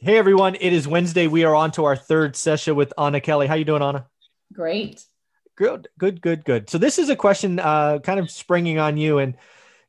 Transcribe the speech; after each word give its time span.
Hey 0.00 0.16
everyone, 0.16 0.54
it 0.54 0.72
is 0.72 0.86
Wednesday. 0.86 1.26
We 1.26 1.42
are 1.42 1.56
on 1.56 1.72
to 1.72 1.84
our 1.86 1.96
third 1.96 2.36
session 2.36 2.76
with 2.76 2.92
Anna 2.96 3.20
Kelly. 3.20 3.48
How 3.48 3.56
you 3.56 3.64
doing, 3.64 3.82
Anna? 3.82 4.06
Great. 4.52 5.04
Good, 5.56 5.88
good, 5.98 6.20
good, 6.20 6.44
good. 6.44 6.70
So 6.70 6.78
this 6.78 7.00
is 7.00 7.08
a 7.08 7.16
question 7.16 7.58
uh, 7.58 7.98
kind 7.98 8.20
of 8.20 8.30
springing 8.30 8.78
on 8.78 8.96
you. 8.96 9.18
And, 9.18 9.34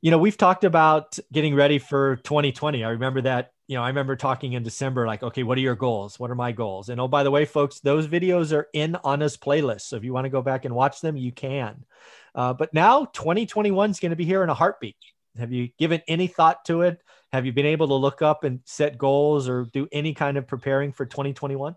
you 0.02 0.10
know, 0.10 0.18
we've 0.18 0.36
talked 0.36 0.64
about 0.64 1.20
getting 1.32 1.54
ready 1.54 1.78
for 1.78 2.16
2020. 2.16 2.84
I 2.84 2.90
remember 2.90 3.22
that, 3.22 3.52
you 3.68 3.76
know, 3.76 3.84
I 3.84 3.90
remember 3.90 4.16
talking 4.16 4.54
in 4.54 4.64
December, 4.64 5.06
like, 5.06 5.22
okay, 5.22 5.44
what 5.44 5.60
are 5.60 5.62
your 5.62 5.76
goals? 5.76 6.20
What 6.20 6.32
are 6.32 6.36
my 6.36 6.54
goals? 6.54 6.90
And 6.90 7.00
oh, 7.00 7.08
by 7.08 7.22
the 7.22 7.30
way, 7.30 7.46
folks, 7.46 7.80
those 7.80 8.08
videos 8.08 8.52
are 8.52 8.68
in 8.74 8.98
Anna's 9.06 9.38
playlist. 9.38 9.82
So 9.82 9.96
if 9.96 10.04
you 10.04 10.12
want 10.12 10.26
to 10.26 10.30
go 10.30 10.42
back 10.42 10.66
and 10.66 10.74
watch 10.74 11.02
them, 11.02 11.18
you 11.18 11.32
can. 11.32 11.86
Uh, 12.34 12.54
but 12.54 12.74
now 12.74 13.06
2021 13.06 13.92
is 13.92 14.00
going 14.00 14.10
to 14.10 14.16
be 14.16 14.26
here 14.26 14.42
in 14.42 14.50
a 14.50 14.56
heartbeat. 14.56 14.98
Have 15.40 15.52
you 15.52 15.70
given 15.78 16.02
any 16.08 16.28
thought 16.28 16.66
to 16.66 16.82
it? 16.82 17.02
Have 17.32 17.46
you 17.46 17.54
been 17.54 17.66
able 17.66 17.88
to 17.88 17.94
look 17.94 18.22
up 18.22 18.44
and 18.44 18.60
set 18.66 18.98
goals 18.98 19.48
or 19.48 19.66
do 19.72 19.88
any 19.92 20.14
kind 20.14 20.38
of 20.38 20.48
preparing 20.48 20.92
for 20.92 21.06
2021? 21.06 21.76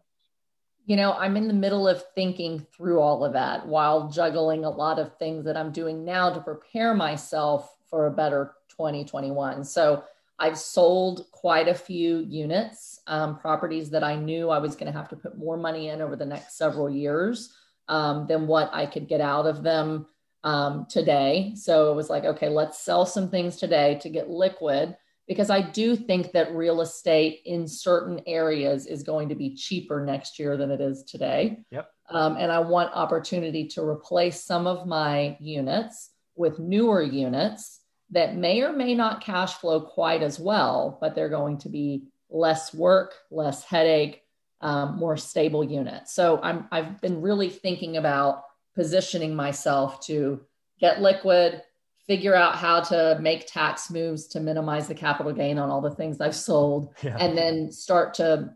You 0.86 0.96
know, 0.96 1.12
I'm 1.12 1.36
in 1.36 1.46
the 1.46 1.54
middle 1.54 1.86
of 1.86 2.02
thinking 2.14 2.66
through 2.76 3.00
all 3.00 3.24
of 3.24 3.34
that 3.34 3.66
while 3.66 4.08
juggling 4.10 4.64
a 4.64 4.70
lot 4.70 4.98
of 4.98 5.16
things 5.16 5.44
that 5.44 5.56
I'm 5.56 5.70
doing 5.70 6.04
now 6.04 6.32
to 6.32 6.40
prepare 6.40 6.94
myself 6.94 7.76
for 7.88 8.06
a 8.06 8.10
better 8.10 8.54
2021. 8.70 9.64
So 9.64 10.02
I've 10.38 10.58
sold 10.58 11.30
quite 11.30 11.68
a 11.68 11.74
few 11.74 12.18
units, 12.18 13.00
um, 13.06 13.38
properties 13.38 13.90
that 13.90 14.02
I 14.02 14.16
knew 14.16 14.50
I 14.50 14.58
was 14.58 14.74
going 14.74 14.90
to 14.90 14.98
have 14.98 15.08
to 15.10 15.16
put 15.16 15.38
more 15.38 15.56
money 15.56 15.90
in 15.90 16.00
over 16.00 16.16
the 16.16 16.26
next 16.26 16.58
several 16.58 16.90
years 16.90 17.54
um, 17.88 18.26
than 18.26 18.48
what 18.48 18.70
I 18.72 18.86
could 18.86 19.06
get 19.06 19.20
out 19.20 19.46
of 19.46 19.62
them 19.62 20.06
um, 20.44 20.86
today. 20.88 21.52
So 21.54 21.90
it 21.92 21.94
was 21.94 22.10
like, 22.10 22.24
okay, 22.24 22.48
let's 22.48 22.78
sell 22.78 23.06
some 23.06 23.30
things 23.30 23.56
today 23.56 23.98
to 24.02 24.08
get 24.08 24.28
liquid 24.28 24.96
because 25.28 25.50
I 25.50 25.62
do 25.62 25.94
think 25.96 26.32
that 26.32 26.54
real 26.54 26.80
estate 26.80 27.42
in 27.44 27.68
certain 27.68 28.20
areas 28.26 28.86
is 28.86 29.02
going 29.02 29.28
to 29.28 29.34
be 29.34 29.54
cheaper 29.54 30.04
next 30.04 30.38
year 30.38 30.56
than 30.56 30.70
it 30.70 30.80
is 30.80 31.04
today. 31.04 31.60
Yep. 31.70 31.88
Um, 32.10 32.36
and 32.36 32.50
I 32.50 32.58
want 32.58 32.92
opportunity 32.92 33.68
to 33.68 33.82
replace 33.82 34.42
some 34.42 34.66
of 34.66 34.86
my 34.86 35.36
units 35.40 36.10
with 36.34 36.58
newer 36.58 37.02
units 37.02 37.80
that 38.10 38.36
may 38.36 38.62
or 38.62 38.72
may 38.72 38.94
not 38.94 39.24
cash 39.24 39.54
flow 39.54 39.80
quite 39.80 40.22
as 40.22 40.38
well, 40.38 40.98
but 41.00 41.14
they're 41.14 41.28
going 41.28 41.58
to 41.58 41.68
be 41.68 42.04
less 42.28 42.74
work, 42.74 43.14
less 43.30 43.64
headache, 43.64 44.22
um, 44.60 44.96
more 44.96 45.16
stable 45.16 45.64
units. 45.64 46.14
So 46.14 46.40
I'm, 46.42 46.68
I've 46.70 47.00
been 47.00 47.22
really 47.22 47.48
thinking 47.48 47.96
about 47.96 48.44
positioning 48.74 49.34
myself 49.34 50.00
to 50.06 50.40
get 50.80 51.00
liquid, 51.00 51.62
figure 52.06 52.34
out 52.34 52.56
how 52.56 52.80
to 52.80 53.18
make 53.20 53.46
tax 53.46 53.90
moves 53.90 54.26
to 54.28 54.40
minimize 54.40 54.88
the 54.88 54.94
capital 54.94 55.32
gain 55.32 55.58
on 55.58 55.70
all 55.70 55.80
the 55.80 55.94
things 55.94 56.20
I've 56.20 56.34
sold, 56.34 56.94
yeah. 57.02 57.16
and 57.18 57.36
then 57.36 57.70
start 57.70 58.14
to 58.14 58.54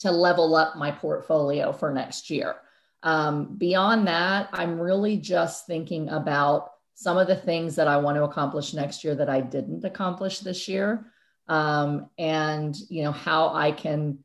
to 0.00 0.10
level 0.12 0.54
up 0.54 0.76
my 0.76 0.92
portfolio 0.92 1.72
for 1.72 1.92
next 1.92 2.30
year. 2.30 2.56
Um, 3.02 3.56
beyond 3.56 4.06
that, 4.06 4.48
I'm 4.52 4.78
really 4.78 5.16
just 5.16 5.66
thinking 5.66 6.08
about 6.08 6.70
some 6.94 7.16
of 7.16 7.26
the 7.26 7.36
things 7.36 7.76
that 7.76 7.88
I 7.88 7.96
want 7.96 8.16
to 8.16 8.24
accomplish 8.24 8.74
next 8.74 9.02
year 9.02 9.14
that 9.16 9.28
I 9.28 9.40
didn't 9.40 9.84
accomplish 9.84 10.40
this 10.40 10.68
year, 10.68 11.12
um, 11.48 12.08
and 12.18 12.76
you 12.88 13.02
know 13.02 13.12
how 13.12 13.54
I 13.54 13.72
can 13.72 14.18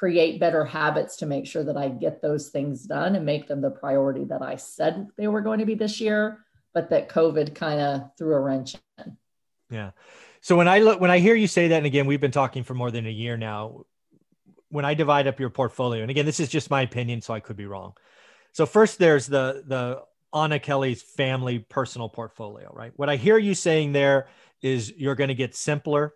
create 0.00 0.40
better 0.40 0.64
habits 0.64 1.16
to 1.16 1.26
make 1.26 1.46
sure 1.46 1.62
that 1.62 1.76
I 1.76 1.88
get 1.88 2.22
those 2.22 2.48
things 2.48 2.84
done 2.84 3.16
and 3.16 3.26
make 3.26 3.46
them 3.46 3.60
the 3.60 3.70
priority 3.70 4.24
that 4.24 4.40
I 4.40 4.56
said 4.56 5.08
they 5.18 5.28
were 5.28 5.42
going 5.42 5.58
to 5.58 5.66
be 5.66 5.74
this 5.74 6.00
year, 6.00 6.38
but 6.72 6.88
that 6.88 7.10
COVID 7.10 7.54
kind 7.54 7.78
of 7.78 8.10
threw 8.16 8.34
a 8.34 8.40
wrench 8.40 8.76
in. 8.96 9.18
Yeah. 9.68 9.90
So 10.40 10.56
when 10.56 10.68
I 10.68 10.78
look, 10.78 11.02
when 11.02 11.10
I 11.10 11.18
hear 11.18 11.34
you 11.34 11.46
say 11.46 11.68
that, 11.68 11.76
and 11.76 11.84
again, 11.84 12.06
we've 12.06 12.20
been 12.20 12.30
talking 12.30 12.64
for 12.64 12.72
more 12.72 12.90
than 12.90 13.06
a 13.06 13.10
year 13.10 13.36
now, 13.36 13.84
when 14.70 14.86
I 14.86 14.94
divide 14.94 15.26
up 15.26 15.38
your 15.38 15.50
portfolio, 15.50 16.00
and 16.00 16.10
again, 16.10 16.24
this 16.24 16.40
is 16.40 16.48
just 16.48 16.70
my 16.70 16.80
opinion, 16.80 17.20
so 17.20 17.34
I 17.34 17.40
could 17.40 17.58
be 17.58 17.66
wrong. 17.66 17.92
So 18.52 18.64
first, 18.64 18.98
there's 18.98 19.26
the 19.26 19.62
the 19.66 20.02
Anna 20.34 20.58
Kelly's 20.58 21.02
family 21.02 21.58
personal 21.58 22.08
portfolio, 22.08 22.72
right? 22.74 22.92
What 22.96 23.10
I 23.10 23.16
hear 23.16 23.36
you 23.36 23.54
saying 23.54 23.92
there 23.92 24.28
is 24.62 24.90
you're 24.96 25.14
going 25.14 25.28
to 25.28 25.34
get 25.34 25.54
simpler, 25.54 26.14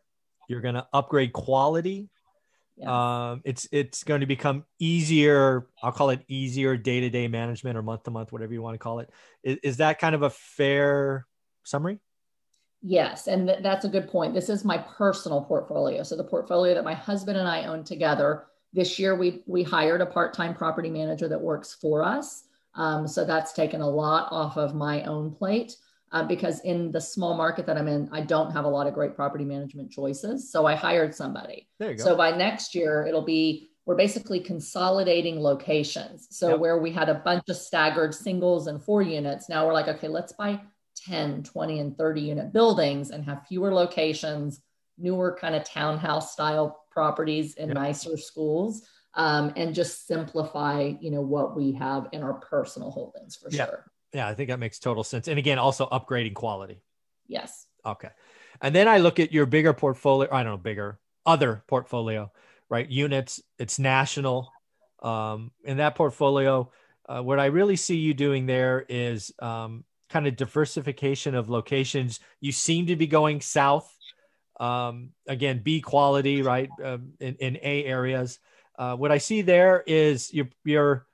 you're 0.48 0.62
going 0.62 0.76
to 0.76 0.86
upgrade 0.94 1.34
quality, 1.34 2.08
um, 2.82 3.40
it's 3.44 3.68
it's 3.70 4.02
going 4.02 4.20
to 4.20 4.26
become 4.26 4.64
easier. 4.78 5.68
I'll 5.82 5.92
call 5.92 6.10
it 6.10 6.24
easier 6.28 6.76
day 6.76 7.00
to 7.00 7.10
day 7.10 7.28
management 7.28 7.76
or 7.76 7.82
month 7.82 8.04
to 8.04 8.10
month, 8.10 8.32
whatever 8.32 8.52
you 8.52 8.62
want 8.62 8.74
to 8.74 8.78
call 8.78 8.98
it. 8.98 9.10
Is, 9.42 9.58
is 9.62 9.76
that 9.78 9.98
kind 9.98 10.14
of 10.14 10.22
a 10.22 10.30
fair 10.30 11.26
summary? 11.64 12.00
Yes, 12.82 13.28
and 13.28 13.46
th- 13.46 13.62
that's 13.62 13.84
a 13.84 13.88
good 13.88 14.08
point. 14.08 14.34
This 14.34 14.48
is 14.48 14.64
my 14.64 14.78
personal 14.78 15.42
portfolio. 15.42 16.02
So 16.02 16.16
the 16.16 16.24
portfolio 16.24 16.74
that 16.74 16.84
my 16.84 16.94
husband 16.94 17.38
and 17.38 17.48
I 17.48 17.64
own 17.64 17.84
together. 17.84 18.46
This 18.72 18.98
year, 18.98 19.14
we 19.14 19.42
we 19.46 19.62
hired 19.62 20.00
a 20.00 20.06
part 20.06 20.34
time 20.34 20.54
property 20.54 20.90
manager 20.90 21.28
that 21.28 21.40
works 21.40 21.74
for 21.80 22.02
us. 22.02 22.44
Um, 22.74 23.06
so 23.06 23.24
that's 23.24 23.52
taken 23.52 23.82
a 23.82 23.88
lot 23.88 24.28
off 24.32 24.56
of 24.56 24.74
my 24.74 25.04
own 25.04 25.30
plate 25.30 25.76
uh, 26.14 26.22
because 26.22 26.60
in 26.60 26.92
the 26.92 27.00
small 27.00 27.36
market 27.36 27.66
that 27.66 27.76
I'm 27.76 27.88
in, 27.88 28.08
I 28.12 28.20
don't 28.20 28.52
have 28.52 28.64
a 28.64 28.68
lot 28.68 28.86
of 28.86 28.94
great 28.94 29.16
property 29.16 29.44
management 29.44 29.90
choices. 29.90 30.50
So 30.50 30.64
I 30.64 30.76
hired 30.76 31.12
somebody. 31.12 31.68
There 31.80 31.90
you 31.90 31.96
go. 31.96 32.04
So 32.04 32.16
by 32.16 32.30
next 32.30 32.72
year, 32.74 33.04
it'll 33.04 33.24
be 33.24 33.68
we're 33.84 33.96
basically 33.96 34.40
consolidating 34.40 35.40
locations. 35.40 36.28
So 36.30 36.50
yep. 36.50 36.60
where 36.60 36.78
we 36.78 36.90
had 36.90 37.08
a 37.10 37.14
bunch 37.16 37.50
of 37.50 37.56
staggered 37.56 38.14
singles 38.14 38.68
and 38.68 38.82
four 38.82 39.02
units, 39.02 39.48
now 39.48 39.66
we're 39.66 39.74
like, 39.74 39.88
okay, 39.88 40.08
let's 40.08 40.32
buy 40.32 40.60
10, 41.04 41.42
20, 41.42 41.80
and 41.80 41.98
30 41.98 42.20
unit 42.20 42.52
buildings 42.52 43.10
and 43.10 43.24
have 43.24 43.46
fewer 43.46 43.74
locations, 43.74 44.62
newer 44.96 45.36
kind 45.38 45.54
of 45.54 45.64
townhouse 45.64 46.32
style 46.32 46.84
properties 46.92 47.56
in 47.56 47.68
yep. 47.68 47.74
nicer 47.74 48.16
schools. 48.16 48.86
Um, 49.16 49.52
and 49.56 49.74
just 49.74 50.08
simplify, 50.08 50.92
you 51.00 51.10
know, 51.10 51.20
what 51.20 51.54
we 51.54 51.72
have 51.72 52.08
in 52.10 52.22
our 52.22 52.34
personal 52.34 52.90
holdings 52.90 53.36
for 53.36 53.48
yep. 53.50 53.68
sure. 53.68 53.84
Yeah, 54.14 54.28
I 54.28 54.34
think 54.34 54.48
that 54.48 54.60
makes 54.60 54.78
total 54.78 55.04
sense. 55.04 55.28
And 55.28 55.38
again, 55.38 55.58
also 55.58 55.86
upgrading 55.86 56.34
quality. 56.34 56.80
Yes. 57.26 57.66
Okay. 57.84 58.10
And 58.60 58.74
then 58.74 58.86
I 58.86 58.98
look 58.98 59.18
at 59.18 59.32
your 59.32 59.44
bigger 59.44 59.72
portfolio. 59.72 60.28
I 60.32 60.44
don't 60.44 60.52
know, 60.52 60.56
bigger, 60.56 61.00
other 61.26 61.64
portfolio, 61.66 62.30
right? 62.70 62.88
Units, 62.88 63.42
it's 63.58 63.78
national. 63.78 64.52
Um, 65.02 65.50
in 65.64 65.78
that 65.78 65.96
portfolio, 65.96 66.70
uh, 67.08 67.22
what 67.22 67.40
I 67.40 67.46
really 67.46 67.76
see 67.76 67.96
you 67.96 68.14
doing 68.14 68.46
there 68.46 68.86
is 68.88 69.32
um, 69.40 69.84
kind 70.08 70.26
of 70.26 70.36
diversification 70.36 71.34
of 71.34 71.50
locations. 71.50 72.20
You 72.40 72.52
seem 72.52 72.86
to 72.86 72.96
be 72.96 73.08
going 73.08 73.40
south. 73.40 73.90
Um, 74.60 75.10
again, 75.26 75.60
B 75.64 75.80
quality, 75.80 76.42
right? 76.42 76.70
Um, 76.82 77.14
in, 77.18 77.34
in 77.40 77.58
A 77.60 77.84
areas. 77.84 78.38
Uh, 78.78 78.94
what 78.94 79.10
I 79.10 79.18
see 79.18 79.42
there 79.42 79.82
is 79.86 80.32
you're, 80.32 80.48
you're, 80.64 81.06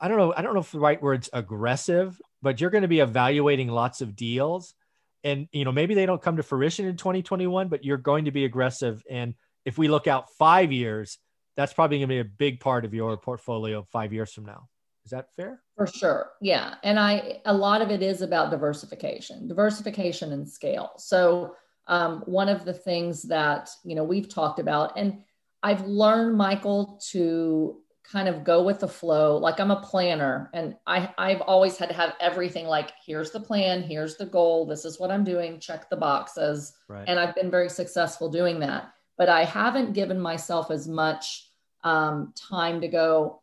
I 0.00 0.08
don't 0.08 0.18
know, 0.18 0.32
I 0.36 0.42
don't 0.42 0.54
know 0.54 0.60
if 0.60 0.70
the 0.70 0.78
right 0.78 1.02
word's 1.02 1.28
aggressive, 1.32 2.20
but 2.46 2.60
you're 2.60 2.70
going 2.70 2.82
to 2.82 2.88
be 2.88 3.00
evaluating 3.00 3.66
lots 3.66 4.00
of 4.00 4.14
deals. 4.14 4.74
And 5.24 5.48
you 5.50 5.64
know 5.64 5.72
maybe 5.72 5.94
they 5.94 6.06
don't 6.06 6.22
come 6.22 6.36
to 6.36 6.44
fruition 6.44 6.86
in 6.86 6.96
2021 6.96 7.66
but 7.66 7.84
you're 7.84 7.96
going 7.96 8.26
to 8.26 8.30
be 8.30 8.44
aggressive. 8.44 9.02
And 9.10 9.34
if 9.64 9.76
we 9.76 9.88
look 9.88 10.06
out 10.06 10.30
5 10.38 10.70
years 10.70 11.18
that's 11.56 11.72
probably 11.72 11.98
going 11.98 12.08
to 12.08 12.14
be 12.14 12.20
a 12.20 12.24
big 12.24 12.60
part 12.60 12.84
of 12.84 12.94
your 12.94 13.16
portfolio 13.16 13.82
5 13.90 14.12
years 14.12 14.32
from 14.32 14.44
now. 14.44 14.68
Is 15.04 15.10
that 15.10 15.26
fair? 15.34 15.60
For 15.74 15.88
sure. 15.88 16.30
Yeah. 16.40 16.74
And 16.84 17.00
i 17.00 17.40
a 17.44 17.54
lot 17.54 17.82
of 17.82 17.90
it 17.90 18.02
is 18.02 18.22
about 18.22 18.52
diversification 18.52 19.48
diversification 19.48 20.32
and 20.32 20.48
scale. 20.48 20.92
So 20.98 21.56
um, 21.88 22.22
one 22.26 22.48
of 22.48 22.64
the 22.64 22.74
things 22.74 23.22
that 23.22 23.70
you 23.84 23.96
know 23.96 24.04
we've 24.04 24.28
talked 24.28 24.58
about 24.58 24.96
and 24.96 25.22
i've 25.62 25.86
learned 25.86 26.36
michael 26.36 27.00
to 27.10 27.80
kind 28.10 28.28
of 28.28 28.44
go 28.44 28.62
with 28.62 28.80
the 28.80 28.88
flow. 28.88 29.36
Like 29.36 29.58
I'm 29.58 29.70
a 29.70 29.80
planner 29.80 30.50
and 30.54 30.76
I, 30.86 31.12
I've 31.18 31.40
always 31.42 31.76
had 31.76 31.88
to 31.88 31.94
have 31.94 32.14
everything 32.20 32.66
like, 32.66 32.92
here's 33.04 33.30
the 33.30 33.40
plan, 33.40 33.82
here's 33.82 34.16
the 34.16 34.26
goal, 34.26 34.66
this 34.66 34.84
is 34.84 35.00
what 35.00 35.10
I'm 35.10 35.24
doing, 35.24 35.58
check 35.58 35.90
the 35.90 35.96
boxes. 35.96 36.74
Right. 36.88 37.04
And 37.08 37.18
I've 37.18 37.34
been 37.34 37.50
very 37.50 37.68
successful 37.68 38.30
doing 38.30 38.60
that. 38.60 38.92
But 39.18 39.28
I 39.28 39.44
haven't 39.44 39.94
given 39.94 40.20
myself 40.20 40.70
as 40.70 40.86
much 40.86 41.48
um, 41.82 42.32
time 42.36 42.80
to 42.80 42.88
go, 42.88 43.42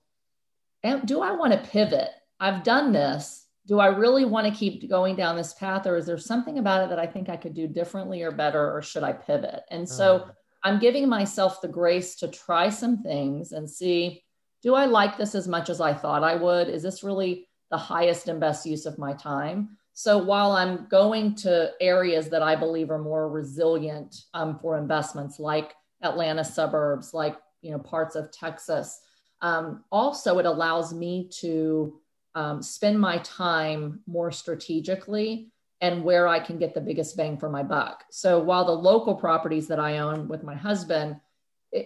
do 1.05 1.21
I 1.21 1.31
want 1.31 1.53
to 1.53 1.69
pivot? 1.69 2.09
I've 2.39 2.63
done 2.63 2.91
this. 2.91 3.45
Do 3.65 3.79
I 3.79 3.87
really 3.87 4.25
want 4.25 4.45
to 4.45 4.53
keep 4.53 4.89
going 4.89 5.15
down 5.15 5.37
this 5.37 5.53
path? 5.53 5.87
Or 5.87 5.95
is 5.95 6.05
there 6.05 6.17
something 6.17 6.59
about 6.59 6.83
it 6.83 6.89
that 6.89 6.99
I 6.99 7.07
think 7.07 7.29
I 7.29 7.37
could 7.37 7.53
do 7.53 7.67
differently 7.67 8.21
or 8.21 8.31
better? 8.31 8.75
Or 8.75 8.81
should 8.81 9.03
I 9.03 9.13
pivot? 9.13 9.61
And 9.71 9.87
so 9.87 10.17
uh. 10.17 10.31
I'm 10.63 10.79
giving 10.79 11.07
myself 11.07 11.61
the 11.61 11.69
grace 11.69 12.15
to 12.17 12.27
try 12.27 12.69
some 12.69 13.01
things 13.01 13.53
and 13.53 13.69
see 13.69 14.23
do 14.63 14.75
I 14.75 14.85
like 14.85 15.17
this 15.17 15.35
as 15.35 15.47
much 15.47 15.69
as 15.69 15.81
I 15.81 15.93
thought 15.93 16.23
I 16.23 16.35
would? 16.35 16.69
Is 16.69 16.81
this 16.81 17.03
really 17.03 17.47
the 17.69 17.77
highest 17.77 18.29
and 18.29 18.39
best 18.39 18.65
use 18.65 18.85
of 18.85 18.97
my 18.97 19.13
time? 19.13 19.77
So 19.93 20.17
while 20.17 20.53
I'm 20.53 20.87
going 20.89 21.35
to 21.35 21.71
areas 21.79 22.29
that 22.29 22.41
I 22.41 22.55
believe 22.55 22.89
are 22.89 22.97
more 22.97 23.29
resilient 23.29 24.15
um, 24.33 24.57
for 24.57 24.77
investments, 24.77 25.39
like 25.39 25.73
Atlanta 26.01 26.43
suburbs, 26.43 27.13
like 27.13 27.35
you 27.61 27.71
know 27.71 27.79
parts 27.79 28.15
of 28.15 28.31
Texas, 28.31 29.01
um, 29.41 29.83
also 29.91 30.39
it 30.39 30.45
allows 30.45 30.93
me 30.93 31.29
to 31.41 31.99
um, 32.33 32.63
spend 32.63 32.99
my 32.99 33.19
time 33.19 33.99
more 34.07 34.31
strategically 34.31 35.51
and 35.81 36.03
where 36.03 36.27
I 36.27 36.39
can 36.39 36.57
get 36.57 36.73
the 36.73 36.81
biggest 36.81 37.17
bang 37.17 37.37
for 37.37 37.49
my 37.49 37.61
buck. 37.61 38.05
So 38.09 38.39
while 38.39 38.65
the 38.65 38.71
local 38.71 39.15
properties 39.15 39.67
that 39.67 39.79
I 39.79 39.97
own 39.97 40.29
with 40.29 40.41
my 40.41 40.55
husband 40.55 41.17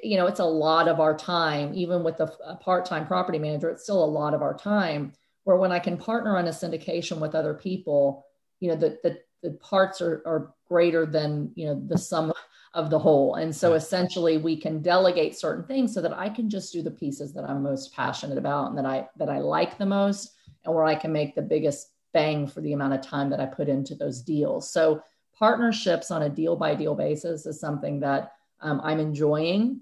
you 0.03 0.17
know, 0.17 0.27
it's 0.27 0.39
a 0.39 0.45
lot 0.45 0.87
of 0.87 0.99
our 0.99 1.15
time, 1.17 1.71
even 1.73 2.03
with 2.03 2.19
a, 2.19 2.31
a 2.45 2.55
part 2.55 2.85
time 2.85 3.07
property 3.07 3.39
manager, 3.39 3.69
it's 3.69 3.83
still 3.83 4.03
a 4.03 4.05
lot 4.05 4.33
of 4.33 4.41
our 4.41 4.55
time. 4.55 5.13
Where 5.43 5.57
when 5.57 5.71
I 5.71 5.79
can 5.79 5.97
partner 5.97 6.37
on 6.37 6.47
a 6.47 6.51
syndication 6.51 7.19
with 7.19 7.33
other 7.33 7.53
people, 7.53 8.25
you 8.59 8.69
know, 8.69 8.75
the, 8.75 8.99
the, 9.01 9.19
the 9.43 9.51
parts 9.51 10.01
are, 10.01 10.21
are 10.25 10.53
greater 10.67 11.05
than, 11.05 11.51
you 11.55 11.67
know, 11.67 11.81
the 11.87 11.97
sum 11.97 12.33
of 12.73 12.89
the 12.89 12.99
whole. 12.99 13.35
And 13.35 13.55
so 13.55 13.73
essentially 13.73 14.37
we 14.37 14.57
can 14.57 14.81
delegate 14.81 15.37
certain 15.37 15.63
things 15.63 15.93
so 15.93 16.01
that 16.01 16.13
I 16.13 16.29
can 16.29 16.49
just 16.49 16.73
do 16.73 16.81
the 16.81 16.91
pieces 16.91 17.33
that 17.33 17.49
I'm 17.49 17.63
most 17.63 17.93
passionate 17.93 18.37
about 18.37 18.69
and 18.69 18.77
that 18.77 18.85
I 18.85 19.07
that 19.17 19.29
I 19.29 19.39
like 19.39 19.77
the 19.77 19.85
most 19.85 20.33
and 20.65 20.75
where 20.75 20.83
I 20.83 20.95
can 20.95 21.13
make 21.13 21.33
the 21.33 21.41
biggest 21.41 21.93
bang 22.13 22.45
for 22.45 22.59
the 22.61 22.73
amount 22.73 22.93
of 22.93 23.01
time 23.01 23.29
that 23.29 23.39
I 23.39 23.45
put 23.45 23.69
into 23.69 23.95
those 23.95 24.21
deals. 24.21 24.69
So 24.69 25.01
partnerships 25.33 26.11
on 26.11 26.23
a 26.23 26.29
deal 26.29 26.55
by 26.55 26.75
deal 26.75 26.93
basis 26.93 27.45
is 27.45 27.59
something 27.59 27.99
that 28.01 28.33
um, 28.61 28.81
I'm 28.83 28.99
enjoying. 28.99 29.81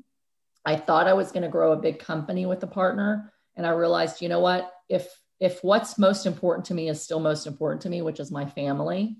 I 0.65 0.75
thought 0.75 1.07
I 1.07 1.13
was 1.13 1.31
going 1.31 1.43
to 1.43 1.49
grow 1.49 1.73
a 1.73 1.77
big 1.77 1.99
company 1.99 2.45
with 2.45 2.63
a 2.63 2.67
partner, 2.67 3.31
and 3.55 3.65
I 3.65 3.71
realized, 3.71 4.21
you 4.21 4.29
know 4.29 4.39
what? 4.39 4.71
If 4.89 5.07
if 5.39 5.63
what's 5.63 5.97
most 5.97 6.25
important 6.25 6.65
to 6.65 6.73
me 6.73 6.89
is 6.89 7.01
still 7.01 7.19
most 7.19 7.45
important 7.45 7.81
to 7.81 7.89
me, 7.89 8.01
which 8.01 8.19
is 8.19 8.31
my 8.31 8.45
family, 8.45 9.17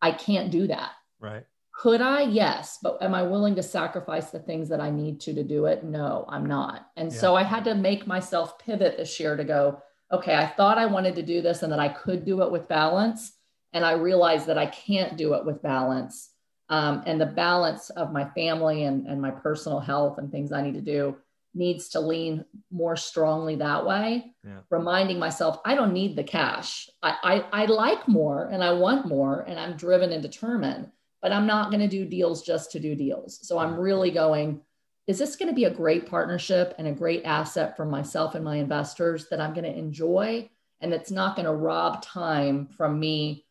I 0.00 0.12
can't 0.12 0.50
do 0.50 0.66
that. 0.68 0.92
Right. 1.20 1.44
Could 1.72 2.00
I? 2.00 2.22
Yes. 2.22 2.78
But 2.82 3.02
am 3.02 3.14
I 3.14 3.22
willing 3.22 3.54
to 3.56 3.62
sacrifice 3.62 4.30
the 4.30 4.40
things 4.40 4.68
that 4.70 4.80
I 4.80 4.90
need 4.90 5.20
to 5.20 5.34
to 5.34 5.44
do 5.44 5.66
it? 5.66 5.84
No, 5.84 6.24
I'm 6.28 6.46
not. 6.46 6.88
And 6.96 7.12
yeah. 7.12 7.18
so 7.18 7.36
I 7.36 7.44
had 7.44 7.64
to 7.64 7.74
make 7.74 8.06
myself 8.06 8.58
pivot 8.58 8.96
this 8.96 9.20
year 9.20 9.36
to 9.36 9.44
go, 9.44 9.80
okay, 10.10 10.34
I 10.34 10.46
thought 10.46 10.78
I 10.78 10.86
wanted 10.86 11.14
to 11.16 11.22
do 11.22 11.40
this 11.42 11.62
and 11.62 11.72
that 11.72 11.78
I 11.78 11.88
could 11.88 12.24
do 12.24 12.42
it 12.42 12.50
with 12.50 12.66
balance. 12.66 13.32
And 13.72 13.84
I 13.84 13.92
realized 13.92 14.46
that 14.46 14.58
I 14.58 14.66
can't 14.66 15.16
do 15.16 15.34
it 15.34 15.44
with 15.44 15.62
balance 15.62 16.30
um, 16.68 17.02
and 17.06 17.20
the 17.20 17.26
balance 17.26 17.90
of 17.90 18.12
my 18.12 18.24
family 18.30 18.84
and, 18.84 19.06
and 19.06 19.20
my 19.20 19.30
personal 19.30 19.80
health 19.80 20.18
and 20.18 20.30
things 20.30 20.52
I 20.52 20.62
need 20.62 20.74
to 20.74 20.80
do 20.80 21.16
needs 21.54 21.88
to 21.88 22.00
lean 22.00 22.44
more 22.70 22.96
strongly 22.96 23.56
that 23.56 23.86
way. 23.86 24.34
Yeah. 24.44 24.60
Reminding 24.70 25.18
myself, 25.18 25.58
I 25.64 25.74
don't 25.74 25.92
need 25.92 26.14
the 26.14 26.24
cash. 26.24 26.88
I, 27.02 27.44
I, 27.52 27.62
I 27.62 27.66
like 27.66 28.06
more 28.06 28.48
and 28.48 28.62
I 28.62 28.72
want 28.72 29.06
more 29.06 29.40
and 29.40 29.58
I'm 29.58 29.76
driven 29.76 30.12
and 30.12 30.22
determined, 30.22 30.90
but 31.22 31.32
I'm 31.32 31.46
not 31.46 31.70
going 31.70 31.80
to 31.80 31.88
do 31.88 32.04
deals 32.04 32.42
just 32.42 32.70
to 32.72 32.80
do 32.80 32.94
deals. 32.94 33.40
So 33.42 33.58
I'm 33.58 33.78
really 33.78 34.10
going, 34.10 34.60
is 35.06 35.18
this 35.18 35.36
going 35.36 35.48
to 35.48 35.54
be 35.54 35.64
a 35.64 35.74
great 35.74 36.08
partnership 36.08 36.74
and 36.78 36.86
a 36.86 36.92
great 36.92 37.24
asset 37.24 37.76
for 37.76 37.86
myself 37.86 38.34
and 38.34 38.44
my 38.44 38.56
investors 38.56 39.28
that 39.30 39.40
I'm 39.40 39.54
going 39.54 39.64
to 39.64 39.78
enjoy? 39.78 40.50
And 40.80 40.92
it's 40.92 41.10
not 41.10 41.34
going 41.34 41.46
to 41.46 41.54
rob 41.54 42.02
time 42.02 42.66
from 42.66 43.00
me 43.00 43.46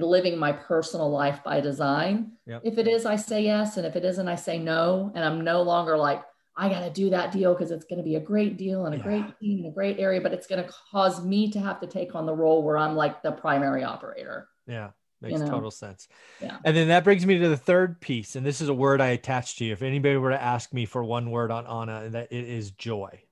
living 0.00 0.38
my 0.38 0.52
personal 0.52 1.10
life 1.10 1.42
by 1.44 1.60
design. 1.60 2.32
Yep. 2.46 2.62
If 2.64 2.78
it 2.78 2.88
is, 2.88 3.06
I 3.06 3.16
say 3.16 3.42
yes. 3.42 3.76
And 3.76 3.86
if 3.86 3.96
it 3.96 4.04
isn't, 4.04 4.28
I 4.28 4.34
say 4.34 4.58
no. 4.58 5.12
And 5.14 5.24
I'm 5.24 5.42
no 5.42 5.62
longer 5.62 5.96
like, 5.96 6.22
I 6.56 6.68
got 6.68 6.80
to 6.80 6.90
do 6.90 7.10
that 7.10 7.32
deal 7.32 7.52
because 7.52 7.70
it's 7.70 7.84
going 7.84 7.98
to 7.98 8.02
be 8.02 8.16
a 8.16 8.20
great 8.20 8.56
deal 8.56 8.86
and 8.86 8.94
a 8.94 8.98
yeah. 8.98 9.04
great 9.04 9.38
team 9.40 9.58
and 9.58 9.66
a 9.66 9.70
great 9.70 9.98
area, 9.98 10.20
but 10.20 10.32
it's 10.32 10.46
going 10.46 10.64
to 10.64 10.72
cause 10.90 11.24
me 11.24 11.50
to 11.52 11.60
have 11.60 11.80
to 11.80 11.86
take 11.86 12.14
on 12.14 12.24
the 12.24 12.34
role 12.34 12.62
where 12.62 12.78
I'm 12.78 12.96
like 12.96 13.22
the 13.22 13.32
primary 13.32 13.84
operator. 13.84 14.48
Yeah. 14.66 14.90
Makes 15.20 15.32
you 15.32 15.38
know? 15.40 15.50
total 15.50 15.70
sense. 15.70 16.08
Yeah. 16.40 16.58
And 16.64 16.76
then 16.76 16.88
that 16.88 17.04
brings 17.04 17.24
me 17.24 17.38
to 17.38 17.48
the 17.48 17.56
third 17.56 18.00
piece. 18.00 18.36
And 18.36 18.44
this 18.44 18.60
is 18.60 18.68
a 18.68 18.74
word 18.74 19.00
I 19.00 19.08
attach 19.08 19.56
to 19.56 19.64
you. 19.64 19.72
If 19.72 19.82
anybody 19.82 20.16
were 20.16 20.30
to 20.30 20.42
ask 20.42 20.72
me 20.72 20.84
for 20.84 21.02
one 21.04 21.30
word 21.30 21.50
on 21.50 21.66
Anna, 21.66 22.10
that 22.10 22.32
it 22.32 22.44
is 22.44 22.70
joy, 22.72 23.22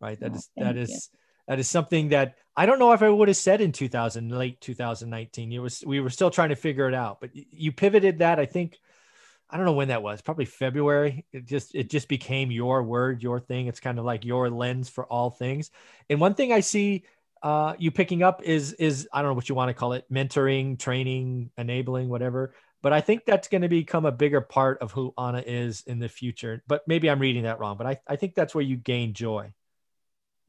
right? 0.00 0.18
That 0.20 0.32
oh, 0.32 0.36
is, 0.36 0.50
that 0.56 0.76
is, 0.76 0.90
you 0.90 1.18
that 1.48 1.58
is 1.58 1.68
something 1.68 2.08
that 2.10 2.36
I 2.56 2.66
don't 2.66 2.78
know 2.78 2.92
if 2.92 3.02
I 3.02 3.08
would 3.08 3.28
have 3.28 3.36
said 3.36 3.60
in 3.60 3.72
2000, 3.72 4.30
late 4.30 4.60
2019. 4.60 5.52
It 5.52 5.58
was 5.58 5.82
we 5.86 6.00
were 6.00 6.10
still 6.10 6.30
trying 6.30 6.50
to 6.50 6.56
figure 6.56 6.88
it 6.88 6.94
out, 6.94 7.20
but 7.20 7.30
you 7.34 7.72
pivoted 7.72 8.18
that. 8.18 8.38
I 8.38 8.46
think 8.46 8.78
I 9.48 9.56
don't 9.56 9.66
know 9.66 9.72
when 9.72 9.88
that 9.88 10.02
was. 10.02 10.22
Probably 10.22 10.44
February. 10.44 11.26
It 11.32 11.46
just 11.46 11.74
it 11.74 11.90
just 11.90 12.08
became 12.08 12.50
your 12.50 12.82
word, 12.82 13.22
your 13.22 13.40
thing. 13.40 13.66
It's 13.66 13.80
kind 13.80 13.98
of 13.98 14.04
like 14.04 14.24
your 14.24 14.50
lens 14.50 14.88
for 14.88 15.04
all 15.06 15.30
things. 15.30 15.70
And 16.08 16.20
one 16.20 16.34
thing 16.34 16.52
I 16.52 16.60
see 16.60 17.04
uh, 17.42 17.74
you 17.78 17.90
picking 17.90 18.22
up 18.22 18.42
is 18.42 18.72
is 18.74 19.08
I 19.12 19.20
don't 19.20 19.30
know 19.30 19.34
what 19.34 19.48
you 19.48 19.54
want 19.54 19.70
to 19.70 19.74
call 19.74 19.94
it, 19.94 20.04
mentoring, 20.12 20.78
training, 20.78 21.50
enabling, 21.56 22.08
whatever. 22.08 22.54
But 22.82 22.92
I 22.92 23.00
think 23.00 23.24
that's 23.24 23.48
going 23.48 23.62
to 23.62 23.68
become 23.68 24.06
a 24.06 24.12
bigger 24.12 24.40
part 24.40 24.78
of 24.82 24.90
who 24.90 25.14
Anna 25.16 25.42
is 25.46 25.84
in 25.86 26.00
the 26.00 26.08
future. 26.08 26.62
But 26.66 26.82
maybe 26.88 27.08
I'm 27.08 27.20
reading 27.20 27.44
that 27.44 27.60
wrong. 27.60 27.76
But 27.76 27.86
I, 27.86 28.00
I 28.08 28.16
think 28.16 28.34
that's 28.34 28.54
where 28.54 28.64
you 28.64 28.76
gain 28.76 29.14
joy 29.14 29.54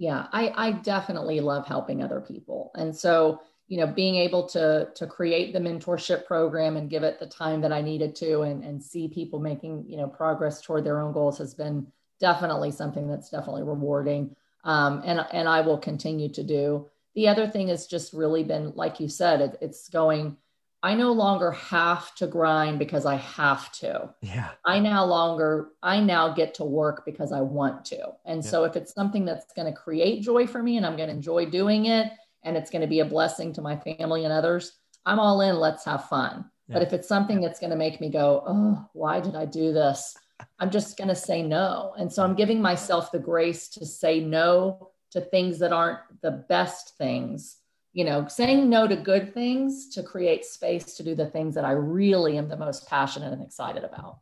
yeah 0.04 0.28
i 0.34 0.52
i 0.58 0.72
definitely 0.72 1.40
love 1.40 1.66
helping 1.66 2.04
other 2.04 2.20
people. 2.20 2.72
And 2.76 2.94
so 2.94 3.40
you 3.70 3.78
know 3.78 3.88
being 3.88 4.16
able 4.16 4.48
to 4.50 4.90
to 4.96 5.08
create 5.08 5.54
the 5.54 5.60
mentorship 5.60 6.26
program 6.26 6.76
and 6.76 6.90
give 6.90 7.04
it 7.04 7.20
the 7.20 7.26
time 7.26 7.62
that 7.62 7.72
i 7.72 7.82
needed 7.82 8.14
to 8.18 8.42
and 8.42 8.64
and 8.66 8.84
see 8.84 9.08
people 9.08 9.40
making 9.40 9.86
you 9.88 9.96
know 9.96 10.08
progress 10.08 10.62
toward 10.62 10.84
their 10.84 11.00
own 11.00 11.14
goals 11.14 11.38
has 11.38 11.54
been 11.54 11.88
definitely 12.20 12.72
something 12.72 13.08
that's 13.08 13.30
definitely 13.30 13.64
rewarding 13.64 14.36
um, 14.66 15.02
and 15.06 15.26
and 15.32 15.48
i 15.48 15.62
will 15.62 15.78
continue 15.78 16.30
to 16.30 16.44
do. 16.44 16.90
The 17.16 17.28
other 17.28 17.48
thing 17.48 17.70
has 17.70 17.88
just 17.88 18.12
really 18.12 18.44
been 18.44 18.74
like 18.76 19.00
you 19.00 19.08
said 19.08 19.40
it, 19.40 19.58
it's 19.62 19.88
going 19.88 20.36
I 20.84 20.96
no 20.96 21.14
longer 21.14 21.52
have 21.52 22.14
to 22.16 22.28
grind 22.28 22.78
because 22.78 23.06
I 23.06 23.16
have 23.16 23.72
to. 23.74 24.14
Yeah. 24.22 24.50
I 24.66 24.80
now 24.80 25.06
longer 25.06 25.70
I 25.82 26.02
now 26.02 26.34
get 26.34 26.54
to 26.56 26.66
work 26.66 27.06
because 27.06 27.32
I 27.32 27.40
want 27.40 27.86
to. 27.86 28.10
And 28.26 28.44
yeah. 28.44 28.50
so 28.50 28.66
if 28.66 28.76
it's 28.76 28.94
something 28.94 29.24
that's 29.24 29.54
going 29.54 29.74
to 29.74 29.80
create 29.80 30.24
joy 30.24 30.46
for 30.46 30.62
me 30.62 30.76
and 30.76 30.86
I'm 30.86 30.98
going 30.98 31.08
to 31.08 31.16
enjoy 31.16 31.46
doing 31.46 31.86
it 31.86 32.12
and 32.44 32.58
it's 32.58 32.70
going 32.70 32.82
to 32.82 32.88
be 32.88 33.00
a 33.00 33.06
blessing 33.06 33.54
to 33.54 33.62
my 33.62 33.78
family 33.78 34.26
and 34.26 34.34
others, 34.34 34.74
I'm 35.06 35.20
all 35.20 35.40
in, 35.40 35.56
let's 35.56 35.86
have 35.86 36.10
fun. 36.10 36.50
Yeah. 36.68 36.74
But 36.74 36.84
if 36.84 36.92
it's 36.92 37.08
something 37.08 37.40
that's 37.40 37.62
going 37.62 37.70
to 37.70 37.78
make 37.78 38.02
me 38.02 38.10
go, 38.10 38.44
"Oh, 38.46 38.86
why 38.92 39.22
did 39.22 39.36
I 39.36 39.46
do 39.46 39.72
this?" 39.72 40.16
I'm 40.60 40.70
just 40.70 40.98
going 40.98 41.10
to 41.10 41.16
say 41.16 41.42
no. 41.42 41.94
And 41.98 42.12
so 42.12 42.24
I'm 42.24 42.36
giving 42.36 42.62
myself 42.62 43.12
the 43.12 43.20
grace 43.20 43.70
to 43.70 43.86
say 43.86 44.20
no 44.20 44.92
to 45.12 45.22
things 45.22 45.60
that 45.60 45.72
aren't 45.72 46.00
the 46.22 46.44
best 46.50 46.98
things 46.98 47.58
you 47.94 48.04
know, 48.04 48.28
saying 48.28 48.70
no 48.70 48.88
to 48.88 48.96
good 48.96 49.34
things 49.34 49.88
to 49.90 50.04
create 50.04 50.44
space 50.44 50.96
to 50.96 51.04
do 51.04 51.16
the 51.16 51.28
things 51.28 51.56
that 51.56 51.64
I 51.64 51.72
really 51.72 52.38
am 52.38 52.50
the 52.50 52.58
most 52.58 52.88
passionate 52.90 53.32
and 53.32 53.42
excited 53.42 53.84
about. 53.84 54.18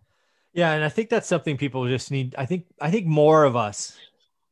Yeah, 0.54 0.74
and 0.74 0.84
I 0.84 0.90
think 0.90 1.10
that's 1.10 1.28
something 1.28 1.58
people 1.58 1.88
just 1.88 2.12
need. 2.12 2.36
I 2.38 2.46
think 2.46 2.66
I 2.82 2.92
think 2.92 3.08
more 3.08 3.46
of 3.46 3.56
us 3.56 3.98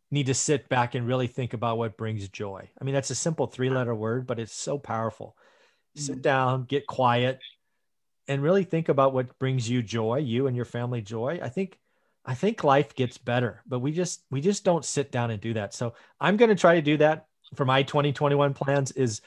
need 0.10 0.28
to 0.28 0.34
sit 0.34 0.70
back 0.70 0.96
and 0.96 1.06
really 1.06 1.28
think 1.28 1.54
about 1.54 1.78
what 1.78 1.98
brings 1.98 2.28
joy. 2.30 2.70
I 2.80 2.84
mean, 2.84 2.96
that's 2.96 3.12
a 3.12 3.16
simple 3.16 3.46
three-letter 3.46 3.94
word, 3.94 4.26
but 4.26 4.40
it's 4.40 4.56
so 4.56 4.80
powerful. 4.80 5.36
Mm-hmm. 5.96 6.06
Sit 6.06 6.22
down, 6.22 6.64
get 6.64 6.88
quiet, 6.88 7.40
and 8.28 8.42
really 8.42 8.64
think 8.64 8.90
about 8.90 9.14
what 9.14 9.38
brings 9.38 9.70
you 9.70 9.84
joy, 9.84 10.20
you 10.20 10.48
and 10.48 10.56
your 10.56 10.66
family 10.66 11.02
joy. 11.02 11.40
I 11.44 11.50
think 11.50 11.78
I 12.26 12.36
think 12.36 12.64
life 12.64 12.96
gets 12.96 13.18
better, 13.18 13.62
but 13.68 13.80
we 13.80 13.92
just 13.92 14.24
we 14.32 14.40
just 14.40 14.64
don't 14.64 14.86
sit 14.86 15.12
down 15.12 15.32
and 15.32 15.42
do 15.42 15.54
that. 15.56 15.74
So 15.74 15.94
I'm 16.22 16.38
going 16.38 16.50
to 16.50 16.56
try 16.56 16.76
to 16.76 16.82
do 16.82 16.96
that 16.98 17.26
for 17.56 17.66
my 17.66 17.84
2021 17.84 18.54
plans 18.54 18.92
is 18.92 19.22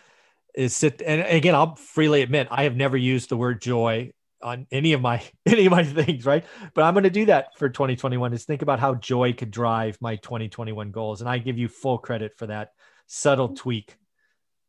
is 0.54 0.74
sit 0.74 1.02
and 1.02 1.22
again 1.22 1.54
I'll 1.54 1.76
freely 1.76 2.22
admit 2.22 2.48
I 2.50 2.64
have 2.64 2.76
never 2.76 2.96
used 2.96 3.28
the 3.28 3.36
word 3.36 3.60
joy 3.60 4.12
on 4.42 4.66
any 4.70 4.92
of 4.92 5.00
my 5.00 5.22
any 5.46 5.66
of 5.66 5.70
my 5.72 5.84
things 5.84 6.26
right? 6.26 6.44
But 6.74 6.84
I'm 6.84 6.94
going 6.94 7.04
to 7.04 7.10
do 7.10 7.26
that 7.26 7.56
for 7.58 7.68
2021 7.68 8.32
is 8.32 8.44
think 8.44 8.62
about 8.62 8.80
how 8.80 8.94
joy 8.94 9.32
could 9.32 9.50
drive 9.50 9.98
my 10.00 10.16
2021 10.16 10.90
goals. 10.90 11.20
And 11.20 11.30
I 11.30 11.38
give 11.38 11.58
you 11.58 11.68
full 11.68 11.98
credit 11.98 12.36
for 12.36 12.46
that 12.46 12.72
subtle 13.06 13.50
tweak. 13.50 13.96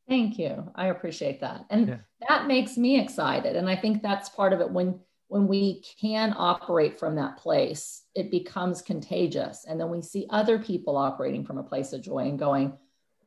Thank 0.08 0.38
you. 0.38 0.70
I 0.76 0.88
appreciate 0.88 1.42
that. 1.42 1.66
And 1.70 1.88
yeah. 1.88 1.98
that 2.28 2.48
makes 2.48 2.78
me 2.78 3.00
excited. 3.00 3.56
And 3.56 3.70
I 3.70 3.76
think 3.76 4.02
that's 4.02 4.30
part 4.30 4.54
of 4.54 4.62
it. 4.62 4.70
When 4.70 5.00
when 5.30 5.48
we 5.48 5.84
can 6.00 6.36
operate 6.38 7.00
from 7.00 7.16
that 7.16 7.38
place 7.38 8.04
it 8.16 8.30
becomes 8.30 8.82
contagious. 8.82 9.66
And 9.68 9.80
then 9.80 9.90
we 9.90 10.02
see 10.02 10.28
other 10.30 10.60
people 10.60 10.98
operating 10.98 11.44
from 11.44 11.58
a 11.58 11.64
place 11.64 11.94
of 11.94 12.02
joy 12.02 12.20
and 12.20 12.38
going 12.38 12.78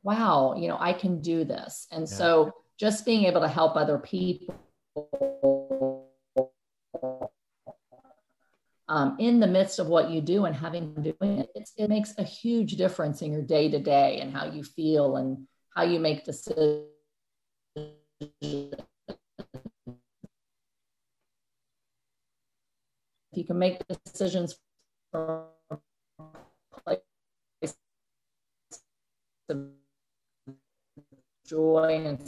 wow, 0.03 0.55
you 0.57 0.67
know, 0.67 0.77
I 0.79 0.93
can 0.93 1.21
do 1.21 1.43
this. 1.43 1.87
And 1.91 2.01
yeah. 2.01 2.15
so 2.15 2.51
just 2.79 3.05
being 3.05 3.25
able 3.25 3.41
to 3.41 3.47
help 3.47 3.75
other 3.75 3.97
people 3.97 4.55
um, 8.89 9.17
in 9.19 9.39
the 9.39 9.47
midst 9.47 9.79
of 9.79 9.87
what 9.87 10.09
you 10.09 10.21
do 10.21 10.45
and 10.45 10.55
having 10.55 10.93
doing 10.93 11.39
it, 11.39 11.69
it 11.77 11.89
makes 11.89 12.13
a 12.17 12.23
huge 12.23 12.77
difference 12.77 13.21
in 13.21 13.31
your 13.31 13.41
day 13.41 13.69
to 13.69 13.79
day 13.79 14.19
and 14.21 14.33
how 14.33 14.45
you 14.45 14.63
feel 14.63 15.17
and 15.17 15.47
how 15.75 15.83
you 15.83 15.99
make 15.99 16.23
decisions. 16.23 16.85
If 23.31 23.41
you 23.41 23.43
can 23.45 23.59
make 23.59 23.81
decisions 24.05 24.57
from 25.11 25.43
place 26.85 27.77
of 29.49 29.76
joy 31.47 32.03
and 32.05 32.19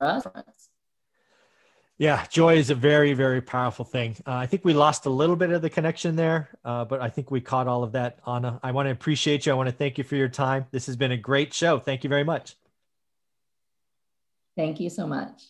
reference. 0.00 0.68
Yeah, 1.98 2.26
joy 2.28 2.56
is 2.56 2.68
a 2.68 2.74
very, 2.74 3.14
very 3.14 3.40
powerful 3.40 3.84
thing. 3.84 4.16
Uh, 4.26 4.32
I 4.32 4.46
think 4.46 4.66
we 4.66 4.74
lost 4.74 5.06
a 5.06 5.10
little 5.10 5.36
bit 5.36 5.50
of 5.50 5.62
the 5.62 5.70
connection 5.70 6.14
there, 6.14 6.50
uh, 6.62 6.84
but 6.84 7.00
I 7.00 7.08
think 7.08 7.30
we 7.30 7.40
caught 7.40 7.68
all 7.68 7.82
of 7.82 7.92
that. 7.92 8.18
Anna, 8.26 8.60
I 8.62 8.72
want 8.72 8.86
to 8.86 8.90
appreciate 8.90 9.46
you. 9.46 9.52
I 9.52 9.54
want 9.54 9.70
to 9.70 9.74
thank 9.74 9.96
you 9.96 10.04
for 10.04 10.14
your 10.14 10.28
time. 10.28 10.66
This 10.72 10.86
has 10.86 10.96
been 10.96 11.12
a 11.12 11.16
great 11.16 11.54
show. 11.54 11.78
Thank 11.78 12.04
you 12.04 12.10
very 12.10 12.24
much. 12.24 12.56
Thank 14.56 14.78
you 14.78 14.90
so 14.90 15.06
much. 15.06 15.42